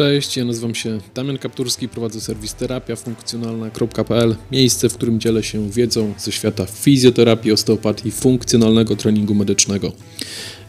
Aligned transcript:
Cześć, 0.00 0.36
ja 0.36 0.44
nazywam 0.44 0.74
się 0.74 0.98
Damian 1.14 1.38
Kapturski, 1.38 1.88
prowadzę 1.88 2.20
serwis 2.20 2.54
terapiafunkcjonalna.pl, 2.54 4.36
miejsce, 4.52 4.88
w 4.88 4.94
którym 4.94 5.20
dzielę 5.20 5.42
się 5.42 5.70
wiedzą 5.70 6.14
ze 6.18 6.32
świata 6.32 6.66
fizjoterapii, 6.66 7.52
osteopatii 7.52 8.10
funkcjonalnego 8.10 8.96
treningu 8.96 9.34
medycznego. 9.34 9.92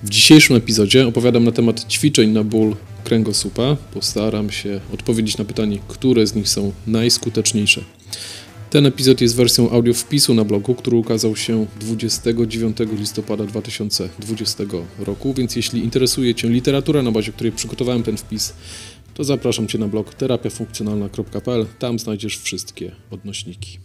W 0.04 0.10
dzisiejszym 0.10 0.56
epizodzie 0.56 1.08
opowiadam 1.08 1.44
na 1.44 1.52
temat 1.52 1.86
ćwiczeń 1.88 2.30
na 2.30 2.44
ból 2.44 2.76
kręgosłupa. 3.04 3.78
Postaram 3.94 4.52
się 4.52 4.80
odpowiedzieć 4.94 5.38
na 5.38 5.46
pytanie, 5.46 5.80
które 5.88 6.28
z 6.28 6.36
nich 6.36 6.50
są 6.50 6.72
najskuteczniejsze. 6.88 7.84
Ten 8.70 8.86
epizod 8.86 9.22
jest 9.22 9.36
wersją 9.36 9.70
audio 9.70 9.94
wpisu 9.94 10.34
na 10.34 10.44
blogu, 10.44 10.76
który 10.76 10.98
ukazał 10.98 11.36
się 11.36 11.66
29 11.80 12.78
listopada 13.00 13.46
2020 13.46 14.64
roku, 15.00 15.34
więc 15.34 15.56
jeśli 15.56 15.84
interesuje 15.84 16.36
Cię 16.36 16.50
literatura, 16.50 17.02
na 17.02 17.12
bazie 17.12 17.32
której 17.32 17.52
przygotowałem 17.52 18.04
ten 18.04 18.18
wpis, 18.18 18.54
to 19.14 19.24
zapraszam 19.24 19.68
Cię 19.68 19.78
na 19.78 19.88
blog 19.88 20.16
terapiafunkcjonalna.pl. 20.16 21.66
Tam 21.80 22.00
znajdziesz 22.00 22.38
wszystkie 22.38 22.96
odnośniki. 23.12 23.80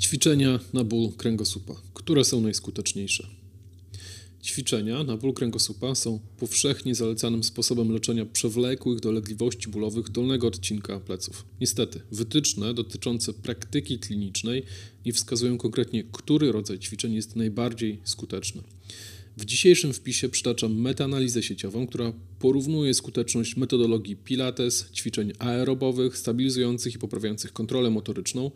Ćwiczenia 0.00 0.60
na 0.72 0.84
ból 0.84 1.12
kręgosłupa. 1.12 1.74
Które 1.94 2.24
są 2.24 2.40
najskuteczniejsze? 2.40 3.26
Ćwiczenia 4.44 5.02
na 5.02 5.16
ból 5.16 5.34
kręgosłupa 5.34 5.94
są 5.94 6.20
powszechnie 6.38 6.94
zalecanym 6.94 7.44
sposobem 7.44 7.92
leczenia 7.92 8.26
przewlekłych 8.26 9.00
dolegliwości 9.00 9.68
bólowych 9.68 10.10
dolnego 10.10 10.46
odcinka 10.46 11.00
pleców. 11.00 11.44
Niestety, 11.60 12.00
wytyczne 12.12 12.74
dotyczące 12.74 13.32
praktyki 13.32 13.98
klinicznej 13.98 14.62
nie 15.06 15.12
wskazują 15.12 15.58
konkretnie, 15.58 16.04
który 16.12 16.52
rodzaj 16.52 16.78
ćwiczeń 16.78 17.14
jest 17.14 17.36
najbardziej 17.36 18.00
skuteczny. 18.04 18.62
W 19.36 19.44
dzisiejszym 19.44 19.92
wpisie 19.92 20.28
przytaczam 20.28 20.80
metaanalizę 20.80 21.42
sieciową, 21.42 21.86
która 21.86 22.12
porównuje 22.38 22.94
skuteczność 22.94 23.56
metodologii 23.56 24.16
Pilates, 24.16 24.90
ćwiczeń 24.94 25.32
aerobowych, 25.38 26.18
stabilizujących 26.18 26.94
i 26.94 26.98
poprawiających 26.98 27.52
kontrolę 27.52 27.90
motoryczną 27.90 28.50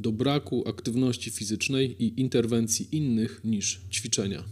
do 0.00 0.12
braku 0.12 0.68
aktywności 0.68 1.30
fizycznej 1.30 2.04
i 2.04 2.20
interwencji 2.20 2.88
innych 2.92 3.40
niż 3.44 3.80
ćwiczenia. 3.90 4.44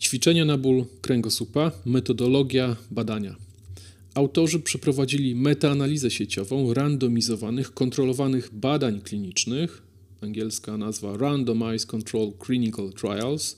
Ćwiczenia 0.00 0.44
na 0.44 0.58
ból 0.58 0.84
kręgosłupa, 1.00 1.72
metodologia 1.84 2.76
badania. 2.90 3.36
Autorzy 4.14 4.60
przeprowadzili 4.60 5.34
metaanalizę 5.34 6.10
sieciową 6.10 6.74
randomizowanych, 6.74 7.74
kontrolowanych 7.74 8.54
badań 8.54 9.00
klinicznych, 9.00 9.82
angielska 10.20 10.76
nazwa 10.76 11.16
Randomized 11.16 11.86
Control 11.86 12.32
Clinical 12.46 12.92
Trials, 12.92 13.56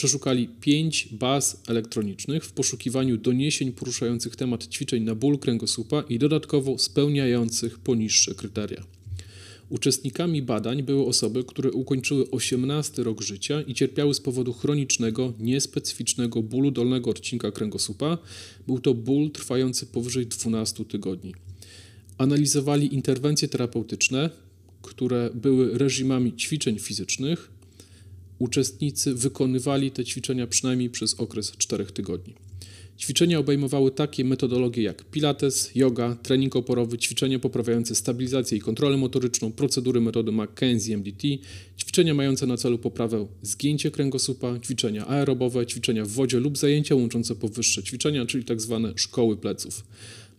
przeszukali 0.00 0.48
pięć 0.60 1.08
baz 1.12 1.62
elektronicznych 1.68 2.44
w 2.44 2.52
poszukiwaniu 2.52 3.16
doniesień 3.16 3.72
poruszających 3.72 4.36
temat 4.36 4.66
ćwiczeń 4.66 5.02
na 5.02 5.14
ból 5.14 5.38
kręgosłupa 5.38 6.04
i 6.08 6.18
dodatkowo 6.18 6.78
spełniających 6.78 7.78
poniższe 7.78 8.34
kryteria. 8.34 8.84
Uczestnikami 9.68 10.42
badań 10.42 10.82
były 10.82 11.06
osoby, 11.06 11.44
które 11.44 11.70
ukończyły 11.72 12.30
18 12.30 13.02
rok 13.02 13.22
życia 13.22 13.62
i 13.62 13.74
cierpiały 13.74 14.14
z 14.14 14.20
powodu 14.20 14.52
chronicznego, 14.52 15.32
niespecyficznego 15.38 16.42
bólu 16.42 16.70
dolnego 16.70 17.10
odcinka 17.10 17.50
kręgosłupa. 17.50 18.18
Był 18.66 18.78
to 18.78 18.94
ból 18.94 19.30
trwający 19.30 19.86
powyżej 19.86 20.26
12 20.26 20.84
tygodni. 20.84 21.34
Analizowali 22.18 22.94
interwencje 22.94 23.48
terapeutyczne, 23.48 24.30
które 24.82 25.30
były 25.34 25.78
reżimami 25.78 26.36
ćwiczeń 26.36 26.78
fizycznych. 26.78 27.59
Uczestnicy 28.40 29.14
wykonywali 29.14 29.90
te 29.90 30.04
ćwiczenia 30.04 30.46
przynajmniej 30.46 30.90
przez 30.90 31.14
okres 31.14 31.52
4 31.52 31.84
tygodni. 31.84 32.34
Ćwiczenia 32.98 33.38
obejmowały 33.38 33.90
takie 33.90 34.24
metodologie 34.24 34.82
jak 34.82 35.04
pilates, 35.04 35.70
yoga, 35.74 36.16
trening 36.22 36.56
oporowy, 36.56 36.98
ćwiczenia 36.98 37.38
poprawiające 37.38 37.94
stabilizację 37.94 38.58
i 38.58 38.60
kontrolę 38.60 38.96
motoryczną, 38.96 39.52
procedury 39.52 40.00
metody 40.00 40.32
McKenzie 40.32 40.96
MDT, 40.96 41.22
ćwiczenia 41.78 42.14
mające 42.14 42.46
na 42.46 42.56
celu 42.56 42.78
poprawę 42.78 43.26
zgięcia 43.42 43.90
kręgosłupa, 43.90 44.58
ćwiczenia 44.58 45.06
aerobowe, 45.06 45.66
ćwiczenia 45.66 46.04
w 46.04 46.08
wodzie 46.08 46.40
lub 46.40 46.58
zajęcia 46.58 46.94
łączące 46.94 47.34
powyższe 47.34 47.82
ćwiczenia, 47.82 48.26
czyli 48.26 48.44
tzw. 48.44 48.80
Tak 48.86 48.98
szkoły 48.98 49.36
pleców. 49.36 49.84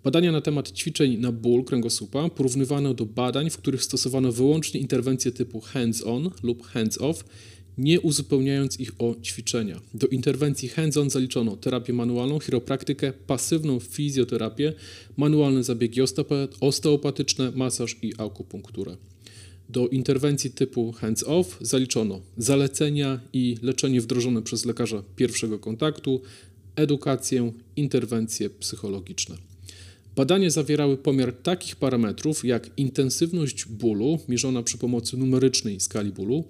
Badania 0.03 0.31
na 0.31 0.41
temat 0.41 0.71
ćwiczeń 0.71 1.17
na 1.17 1.31
ból 1.31 1.63
kręgosłupa 1.63 2.29
porównywano 2.29 2.93
do 2.93 3.05
badań, 3.05 3.49
w 3.49 3.57
których 3.57 3.83
stosowano 3.83 4.31
wyłącznie 4.31 4.79
interwencje 4.79 5.31
typu 5.31 5.59
hands-on 5.61 6.29
lub 6.43 6.67
hands-off 6.67 7.23
nie 7.77 8.01
uzupełniając 8.01 8.79
ich 8.79 8.91
o 8.99 9.15
ćwiczenia. 9.23 9.81
Do 9.93 10.07
interwencji 10.07 10.69
hands-on 10.69 11.09
zaliczono 11.09 11.57
terapię 11.57 11.93
manualną, 11.93 12.39
chiropraktykę, 12.39 13.13
pasywną 13.13 13.79
fizjoterapię, 13.79 14.73
manualne 15.17 15.63
zabiegi 15.63 16.01
osteopatyczne, 16.59 17.51
masaż 17.55 17.95
i 18.01 18.13
akupunkturę. 18.17 18.97
Do 19.69 19.87
interwencji 19.87 20.51
typu 20.51 20.91
hands-off 20.91 21.45
zaliczono 21.61 22.21
zalecenia 22.37 23.19
i 23.33 23.57
leczenie 23.61 24.01
wdrożone 24.01 24.41
przez 24.41 24.65
lekarza 24.65 25.03
pierwszego 25.15 25.59
kontaktu, 25.59 26.21
edukację, 26.75 27.51
interwencje 27.75 28.49
psychologiczne. 28.49 29.35
Badania 30.15 30.49
zawierały 30.49 30.97
pomiar 30.97 31.33
takich 31.33 31.75
parametrów 31.75 32.45
jak 32.45 32.69
intensywność 32.77 33.65
bólu, 33.65 34.19
mierzona 34.27 34.63
przy 34.63 34.77
pomocy 34.77 35.17
numerycznej 35.17 35.79
skali 35.79 36.11
bólu, 36.11 36.43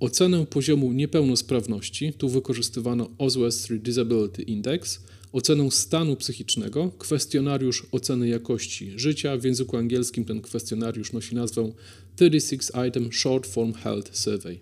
Ocenę 0.00 0.46
poziomu 0.46 0.92
niepełnosprawności, 0.92 2.12
tu 2.12 2.28
wykorzystywano 2.28 3.10
Oswald 3.18 3.54
Street 3.54 3.82
Disability 3.82 4.42
Index, 4.42 5.00
ocenę 5.32 5.70
stanu 5.70 6.16
psychicznego, 6.16 6.90
kwestionariusz 6.98 7.86
oceny 7.92 8.28
jakości 8.28 8.92
życia. 8.96 9.36
W 9.36 9.44
języku 9.44 9.76
angielskim 9.76 10.24
ten 10.24 10.40
kwestionariusz 10.40 11.12
nosi 11.12 11.34
nazwę 11.34 11.72
36 12.16 12.70
Item 12.88 13.12
Short 13.12 13.46
Form 13.46 13.72
Health 13.72 14.16
Survey. 14.16 14.58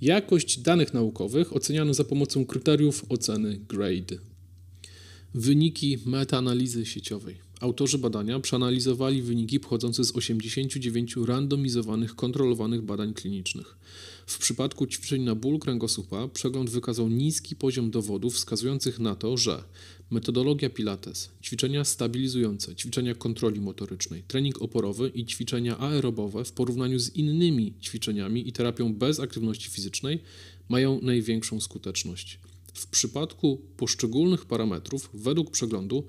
Jakość 0.00 0.58
danych 0.58 0.94
naukowych 0.94 1.56
oceniano 1.56 1.94
za 1.94 2.04
pomocą 2.04 2.46
kryteriów 2.46 3.04
oceny 3.08 3.60
GRADE. 3.68 4.18
Wyniki 5.34 5.98
metaanalizy 6.06 6.86
sieciowej. 6.86 7.36
Autorzy 7.60 7.98
badania 7.98 8.40
przeanalizowali 8.40 9.22
wyniki 9.22 9.60
pochodzące 9.60 10.04
z 10.04 10.16
89 10.16 11.16
randomizowanych, 11.26 12.14
kontrolowanych 12.14 12.82
badań 12.82 13.14
klinicznych. 13.14 13.76
W 14.30 14.38
przypadku 14.38 14.86
ćwiczeń 14.86 15.22
na 15.22 15.34
ból 15.34 15.58
kręgosłupa 15.58 16.28
przegląd 16.28 16.70
wykazał 16.70 17.08
niski 17.08 17.56
poziom 17.56 17.90
dowodów 17.90 18.34
wskazujących 18.34 18.98
na 18.98 19.14
to, 19.14 19.36
że 19.36 19.64
metodologia 20.10 20.70
Pilates, 20.70 21.30
ćwiczenia 21.42 21.84
stabilizujące, 21.84 22.76
ćwiczenia 22.76 23.14
kontroli 23.14 23.60
motorycznej, 23.60 24.22
trening 24.22 24.62
oporowy 24.62 25.12
i 25.14 25.26
ćwiczenia 25.26 25.78
aerobowe 25.78 26.44
w 26.44 26.52
porównaniu 26.52 26.98
z 26.98 27.16
innymi 27.16 27.74
ćwiczeniami 27.82 28.48
i 28.48 28.52
terapią 28.52 28.94
bez 28.94 29.20
aktywności 29.20 29.70
fizycznej 29.70 30.18
mają 30.68 31.00
największą 31.00 31.60
skuteczność. 31.60 32.38
W 32.74 32.86
przypadku 32.86 33.60
poszczególnych 33.76 34.44
parametrów, 34.44 35.10
według 35.14 35.50
przeglądu, 35.50 36.06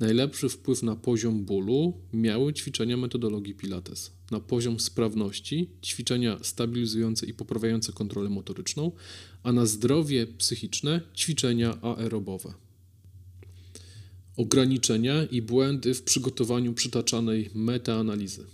najlepszy 0.00 0.48
wpływ 0.48 0.82
na 0.82 0.96
poziom 0.96 1.44
bólu 1.44 1.92
miały 2.12 2.52
ćwiczenia 2.52 2.96
metodologii 2.96 3.54
Pilates. 3.54 4.12
Na 4.30 4.40
poziom 4.40 4.80
sprawności 4.80 5.70
ćwiczenia 5.82 6.38
stabilizujące 6.42 7.26
i 7.26 7.34
poprawiające 7.34 7.92
kontrolę 7.92 8.30
motoryczną, 8.30 8.92
a 9.42 9.52
na 9.52 9.66
zdrowie 9.66 10.26
psychiczne 10.26 11.00
ćwiczenia 11.16 11.82
aerobowe. 11.82 12.54
Ograniczenia 14.36 15.24
i 15.24 15.42
błędy 15.42 15.94
w 15.94 16.02
przygotowaniu 16.02 16.74
przytaczanej 16.74 17.50
metaanalizy. 17.54 18.44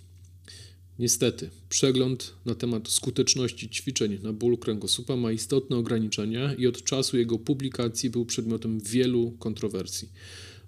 Niestety, 1.01 1.51
przegląd 1.69 2.35
na 2.47 2.55
temat 2.55 2.89
skuteczności 2.89 3.69
ćwiczeń 3.69 4.19
na 4.23 4.33
ból 4.33 4.59
kręgosłupa 4.59 5.17
ma 5.17 5.33
istotne 5.33 5.77
ograniczenia 5.77 6.55
i 6.55 6.67
od 6.67 6.85
czasu 6.85 7.19
jego 7.19 7.39
publikacji 7.39 8.11
był 8.11 8.25
przedmiotem 8.25 8.81
wielu 8.81 9.31
kontrowersji. 9.39 10.09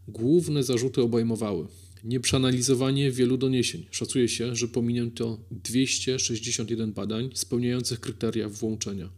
Główne 0.08 0.62
zarzuty 0.62 1.02
obejmowały 1.02 1.66
nieprzeanalizowanie 2.04 3.10
wielu 3.10 3.36
doniesień. 3.36 3.86
Szacuje 3.90 4.28
się, 4.28 4.56
że 4.56 4.68
pominięto 4.68 5.38
261 5.50 6.92
badań 6.92 7.30
spełniających 7.34 8.00
kryteria 8.00 8.48
włączenia. 8.48 9.08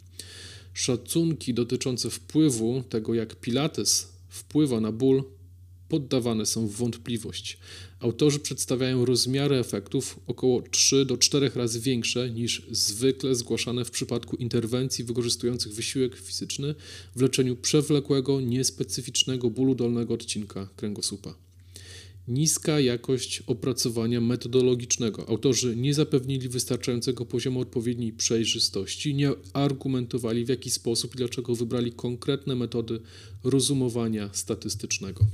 Szacunki 0.72 1.54
dotyczące 1.54 2.10
wpływu 2.10 2.82
tego, 2.88 3.14
jak 3.14 3.34
Pilates 3.40 4.12
wpływa 4.28 4.80
na 4.80 4.92
ból, 4.92 5.24
poddawane 5.88 6.46
są 6.46 6.66
w 6.66 6.72
wątpliwość. 6.72 7.58
Autorzy 8.00 8.38
przedstawiają 8.40 9.04
rozmiary 9.04 9.56
efektów 9.56 10.20
około 10.26 10.62
3 10.62 11.04
do 11.04 11.16
4 11.16 11.50
razy 11.54 11.80
większe 11.80 12.30
niż 12.30 12.62
zwykle 12.70 13.34
zgłaszane 13.34 13.84
w 13.84 13.90
przypadku 13.90 14.36
interwencji 14.36 15.04
wykorzystujących 15.04 15.74
wysiłek 15.74 16.16
fizyczny 16.16 16.74
w 17.16 17.20
leczeniu 17.20 17.56
przewlekłego, 17.56 18.40
niespecyficznego 18.40 19.50
bólu 19.50 19.74
dolnego 19.74 20.14
odcinka 20.14 20.68
kręgosłupa. 20.76 21.34
Niska 22.28 22.80
jakość 22.80 23.42
opracowania 23.46 24.20
metodologicznego. 24.20 25.28
Autorzy 25.28 25.76
nie 25.76 25.94
zapewnili 25.94 26.48
wystarczającego 26.48 27.26
poziomu 27.26 27.60
odpowiedniej 27.60 28.12
przejrzystości, 28.12 29.14
nie 29.14 29.30
argumentowali 29.52 30.44
w 30.44 30.48
jaki 30.48 30.70
sposób 30.70 31.14
i 31.14 31.18
dlaczego 31.18 31.54
wybrali 31.54 31.92
konkretne 31.92 32.54
metody 32.54 33.00
rozumowania 33.44 34.30
statystycznego. 34.32 35.26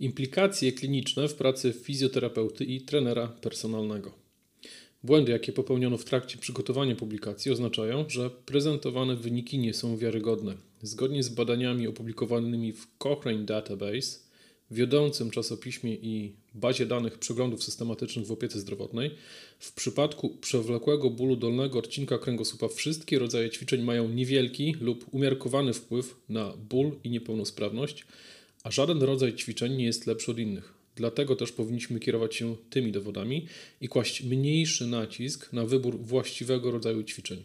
Implikacje 0.00 0.72
kliniczne 0.72 1.28
w 1.28 1.34
pracy 1.34 1.72
fizjoterapeuty 1.72 2.64
i 2.64 2.80
trenera 2.80 3.26
personalnego. 3.28 4.12
Błędy, 5.02 5.32
jakie 5.32 5.52
popełniono 5.52 5.96
w 5.96 6.04
trakcie 6.04 6.38
przygotowania 6.38 6.96
publikacji, 6.96 7.50
oznaczają, 7.52 8.04
że 8.08 8.30
prezentowane 8.30 9.16
wyniki 9.16 9.58
nie 9.58 9.74
są 9.74 9.96
wiarygodne. 9.96 10.56
Zgodnie 10.82 11.22
z 11.22 11.28
badaniami 11.28 11.86
opublikowanymi 11.86 12.72
w 12.72 12.98
Cochrane 12.98 13.44
Database, 13.44 14.18
wiodącym 14.70 15.30
czasopiśmie 15.30 15.94
i 15.94 16.32
bazie 16.54 16.86
danych 16.86 17.18
przeglądów 17.18 17.64
systematycznych 17.64 18.26
w 18.26 18.32
opiece 18.32 18.60
zdrowotnej, 18.60 19.10
w 19.58 19.72
przypadku 19.72 20.30
przewlekłego 20.40 21.10
bólu 21.10 21.36
dolnego 21.36 21.78
odcinka 21.78 22.18
kręgosłupa 22.18 22.68
wszystkie 22.68 23.18
rodzaje 23.18 23.50
ćwiczeń 23.50 23.82
mają 23.82 24.08
niewielki 24.08 24.76
lub 24.80 25.14
umiarkowany 25.14 25.72
wpływ 25.72 26.16
na 26.28 26.52
ból 26.56 26.92
i 27.04 27.10
niepełnosprawność, 27.10 28.06
a 28.66 28.70
żaden 28.70 29.02
rodzaj 29.02 29.34
ćwiczeń 29.34 29.76
nie 29.76 29.84
jest 29.84 30.06
lepszy 30.06 30.30
od 30.30 30.38
innych. 30.38 30.74
Dlatego 30.96 31.36
też 31.36 31.52
powinniśmy 31.52 32.00
kierować 32.00 32.34
się 32.34 32.56
tymi 32.70 32.92
dowodami 32.92 33.46
i 33.80 33.88
kłaść 33.88 34.22
mniejszy 34.22 34.86
nacisk 34.86 35.52
na 35.52 35.66
wybór 35.66 35.98
właściwego 35.98 36.70
rodzaju 36.70 37.02
ćwiczeń. 37.02 37.42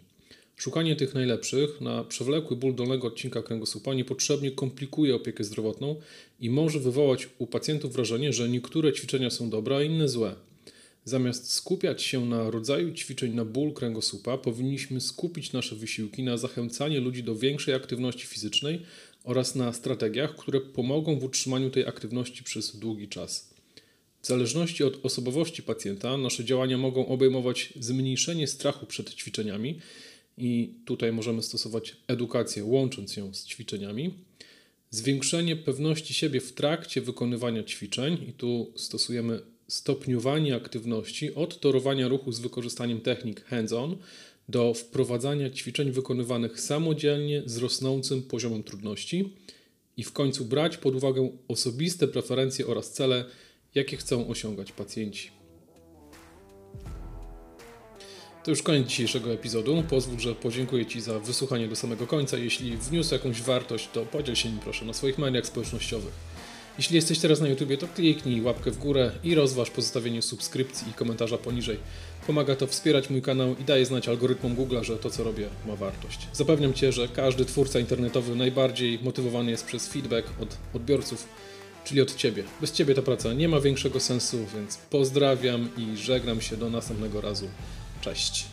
Szukanie 0.55 0.95
tych 0.95 1.13
najlepszych 1.13 1.81
na 1.81 2.03
przewlekły 2.03 2.57
ból 2.57 2.75
dolnego 2.75 3.07
odcinka 3.07 3.43
kręgosłupa 3.43 3.93
niepotrzebnie 3.93 4.51
komplikuje 4.51 5.15
opiekę 5.15 5.43
zdrowotną 5.43 5.95
i 6.39 6.49
może 6.49 6.79
wywołać 6.79 7.29
u 7.37 7.47
pacjentów 7.47 7.93
wrażenie, 7.93 8.33
że 8.33 8.49
niektóre 8.49 8.93
ćwiczenia 8.93 9.29
są 9.29 9.49
dobre, 9.49 9.75
a 9.75 9.83
inne 9.83 10.07
złe. 10.07 10.35
Zamiast 11.05 11.53
skupiać 11.53 12.03
się 12.03 12.25
na 12.25 12.49
rodzaju 12.51 12.93
ćwiczeń 12.93 13.33
na 13.33 13.45
ból 13.45 13.73
kręgosłupa, 13.73 14.37
powinniśmy 14.37 15.01
skupić 15.01 15.53
nasze 15.53 15.75
wysiłki 15.75 16.23
na 16.23 16.37
zachęcaniu 16.37 17.01
ludzi 17.01 17.23
do 17.23 17.35
większej 17.35 17.73
aktywności 17.73 18.27
fizycznej 18.27 18.81
oraz 19.23 19.55
na 19.55 19.73
strategiach, 19.73 20.35
które 20.35 20.61
pomogą 20.61 21.19
w 21.19 21.23
utrzymaniu 21.23 21.69
tej 21.69 21.85
aktywności 21.85 22.43
przez 22.43 22.75
długi 22.75 23.07
czas. 23.07 23.53
W 24.21 24.27
zależności 24.27 24.83
od 24.83 25.05
osobowości 25.05 25.63
pacjenta, 25.63 26.17
nasze 26.17 26.45
działania 26.45 26.77
mogą 26.77 27.07
obejmować 27.07 27.73
zmniejszenie 27.79 28.47
strachu 28.47 28.85
przed 28.85 29.13
ćwiczeniami 29.13 29.79
i 30.37 30.73
tutaj 30.85 31.11
możemy 31.11 31.43
stosować 31.43 31.95
edukację, 32.07 32.65
łącząc 32.65 33.17
ją 33.17 33.33
z 33.33 33.45
ćwiczeniami. 33.45 34.13
Zwiększenie 34.89 35.55
pewności 35.55 36.13
siebie 36.13 36.41
w 36.41 36.53
trakcie 36.53 37.01
wykonywania 37.01 37.63
ćwiczeń, 37.63 38.17
i 38.29 38.33
tu 38.33 38.71
stosujemy 38.75 39.41
stopniowanie 39.67 40.55
aktywności 40.55 41.35
od 41.35 41.59
torowania 41.59 42.07
ruchu 42.07 42.31
z 42.31 42.39
wykorzystaniem 42.39 43.01
technik 43.01 43.45
hands-on 43.45 43.97
do 44.49 44.73
wprowadzania 44.73 45.49
ćwiczeń 45.49 45.91
wykonywanych 45.91 46.59
samodzielnie 46.59 47.43
z 47.45 47.57
rosnącym 47.57 48.23
poziomem 48.23 48.63
trudności 48.63 49.33
i 49.97 50.03
w 50.03 50.11
końcu 50.11 50.45
brać 50.45 50.77
pod 50.77 50.95
uwagę 50.95 51.29
osobiste 51.47 52.07
preferencje 52.07 52.67
oraz 52.67 52.91
cele, 52.91 53.25
jakie 53.75 53.97
chcą 53.97 54.27
osiągać 54.27 54.71
pacjenci. 54.71 55.41
To 58.43 58.51
już 58.51 58.63
koniec 58.63 58.87
dzisiejszego 58.87 59.33
epizodu. 59.33 59.83
Pozwól, 59.89 60.19
że 60.19 60.35
podziękuję 60.35 60.85
Ci 60.85 61.01
za 61.01 61.19
wysłuchanie 61.19 61.67
do 61.67 61.75
samego 61.75 62.07
końca. 62.07 62.37
Jeśli 62.37 62.77
wniósł 62.77 63.13
jakąś 63.13 63.41
wartość, 63.41 63.89
to 63.93 64.05
podziel 64.05 64.35
się 64.35 64.49
nim 64.49 64.59
proszę 64.59 64.85
na 64.85 64.93
swoich 64.93 65.17
mediach 65.17 65.47
społecznościowych. 65.47 66.13
Jeśli 66.81 66.95
jesteś 66.95 67.19
teraz 67.19 67.41
na 67.41 67.47
YouTubie, 67.47 67.77
to 67.77 67.87
kliknij 67.87 68.41
łapkę 68.41 68.71
w 68.71 68.77
górę 68.77 69.11
i 69.23 69.35
rozważ 69.35 69.69
pozostawienie 69.69 70.21
subskrypcji 70.21 70.89
i 70.89 70.93
komentarza 70.93 71.37
poniżej. 71.37 71.77
Pomaga 72.27 72.55
to 72.55 72.67
wspierać 72.67 73.09
mój 73.09 73.21
kanał 73.21 73.55
i 73.57 73.63
daje 73.63 73.85
znać 73.85 74.07
algorytmom 74.07 74.55
Google, 74.55 74.77
że 74.81 74.97
to 74.97 75.09
co 75.09 75.23
robię 75.23 75.47
ma 75.67 75.75
wartość. 75.75 76.27
Zapewniam 76.33 76.73
Cię, 76.73 76.91
że 76.91 77.07
każdy 77.07 77.45
twórca 77.45 77.79
internetowy 77.79 78.35
najbardziej 78.35 78.99
motywowany 79.03 79.51
jest 79.51 79.65
przez 79.65 79.87
feedback 79.87 80.27
od 80.41 80.57
odbiorców, 80.73 81.27
czyli 81.85 82.01
od 82.01 82.15
Ciebie. 82.15 82.43
Bez 82.61 82.71
Ciebie 82.71 82.95
ta 82.95 83.01
praca 83.01 83.33
nie 83.33 83.49
ma 83.49 83.59
większego 83.59 83.99
sensu, 83.99 84.37
więc 84.55 84.77
pozdrawiam 84.77 85.69
i 85.77 85.97
żegnam 85.97 86.41
się 86.41 86.57
do 86.57 86.69
następnego 86.69 87.21
razu. 87.21 87.47
Cześć. 88.01 88.45